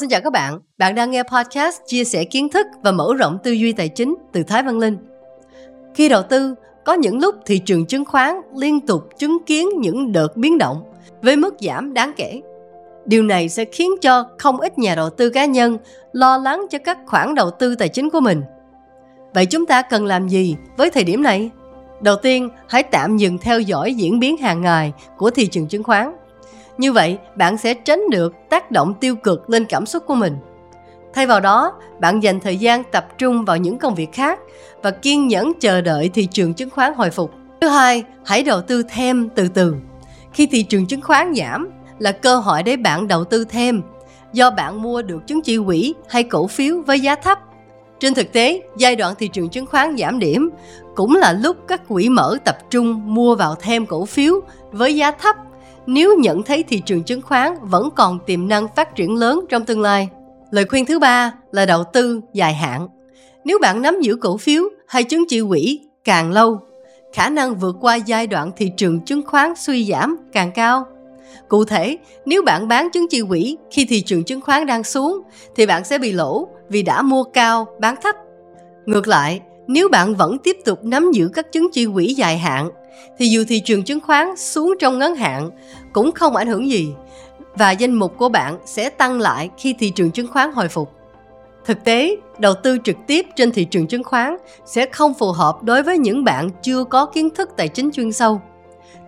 [0.00, 3.38] Xin chào các bạn, bạn đang nghe podcast chia sẻ kiến thức và mở rộng
[3.42, 4.96] tư duy tài chính từ Thái Văn Linh.
[5.94, 10.12] Khi đầu tư, có những lúc thị trường chứng khoán liên tục chứng kiến những
[10.12, 10.82] đợt biến động
[11.22, 12.40] với mức giảm đáng kể.
[13.06, 15.78] Điều này sẽ khiến cho không ít nhà đầu tư cá nhân
[16.12, 18.42] lo lắng cho các khoản đầu tư tài chính của mình.
[19.34, 21.50] Vậy chúng ta cần làm gì với thời điểm này?
[22.00, 25.82] Đầu tiên, hãy tạm dừng theo dõi diễn biến hàng ngày của thị trường chứng
[25.82, 26.12] khoán
[26.80, 30.36] như vậy, bạn sẽ tránh được tác động tiêu cực lên cảm xúc của mình.
[31.14, 34.40] Thay vào đó, bạn dành thời gian tập trung vào những công việc khác
[34.82, 37.30] và kiên nhẫn chờ đợi thị trường chứng khoán hồi phục.
[37.60, 39.74] Thứ hai, hãy đầu tư thêm từ từ.
[40.32, 43.82] Khi thị trường chứng khoán giảm là cơ hội để bạn đầu tư thêm
[44.32, 47.38] do bạn mua được chứng chỉ quỹ hay cổ phiếu với giá thấp.
[48.00, 50.50] Trên thực tế, giai đoạn thị trường chứng khoán giảm điểm
[50.94, 54.40] cũng là lúc các quỹ mở tập trung mua vào thêm cổ phiếu
[54.72, 55.36] với giá thấp
[55.86, 59.64] nếu nhận thấy thị trường chứng khoán vẫn còn tiềm năng phát triển lớn trong
[59.64, 60.08] tương lai.
[60.50, 62.88] Lời khuyên thứ ba là đầu tư dài hạn.
[63.44, 66.58] Nếu bạn nắm giữ cổ phiếu hay chứng chỉ quỹ càng lâu,
[67.12, 70.84] khả năng vượt qua giai đoạn thị trường chứng khoán suy giảm càng cao.
[71.48, 75.20] Cụ thể, nếu bạn bán chứng chỉ quỹ khi thị trường chứng khoán đang xuống
[75.56, 78.16] thì bạn sẽ bị lỗ vì đã mua cao, bán thấp.
[78.86, 82.70] Ngược lại, nếu bạn vẫn tiếp tục nắm giữ các chứng chỉ quỹ dài hạn
[83.18, 85.50] thì dù thị trường chứng khoán xuống trong ngắn hạn
[85.92, 86.94] cũng không ảnh hưởng gì
[87.54, 90.92] và danh mục của bạn sẽ tăng lại khi thị trường chứng khoán hồi phục.
[91.64, 95.62] Thực tế, đầu tư trực tiếp trên thị trường chứng khoán sẽ không phù hợp
[95.62, 98.40] đối với những bạn chưa có kiến thức tài chính chuyên sâu.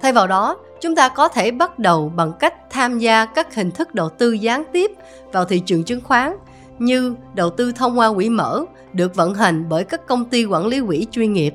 [0.00, 3.70] Thay vào đó, chúng ta có thể bắt đầu bằng cách tham gia các hình
[3.70, 4.90] thức đầu tư gián tiếp
[5.32, 6.36] vào thị trường chứng khoán
[6.78, 10.66] như đầu tư thông qua quỹ mở được vận hành bởi các công ty quản
[10.66, 11.54] lý quỹ chuyên nghiệp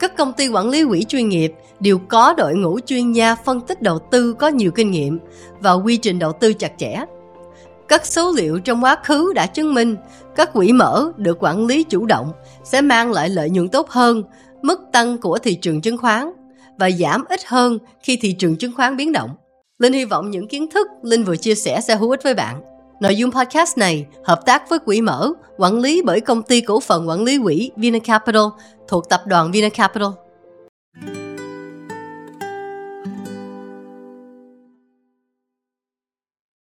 [0.00, 3.60] các công ty quản lý quỹ chuyên nghiệp đều có đội ngũ chuyên gia phân
[3.60, 5.18] tích đầu tư có nhiều kinh nghiệm
[5.60, 7.04] và quy trình đầu tư chặt chẽ.
[7.88, 9.96] Các số liệu trong quá khứ đã chứng minh
[10.36, 12.32] các quỹ mở được quản lý chủ động
[12.64, 14.22] sẽ mang lại lợi nhuận tốt hơn,
[14.62, 16.30] mức tăng của thị trường chứng khoán
[16.78, 19.30] và giảm ít hơn khi thị trường chứng khoán biến động.
[19.78, 22.69] Linh hy vọng những kiến thức Linh vừa chia sẻ sẽ hữu ích với bạn.
[23.00, 26.80] Nội dung podcast này hợp tác với quỹ mở, quản lý bởi công ty cổ
[26.80, 28.42] phần quản lý quỹ Vinacapital
[28.88, 30.08] thuộc tập đoàn Vinacapital.